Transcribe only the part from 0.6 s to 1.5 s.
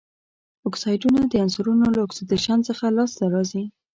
اکسایډونه د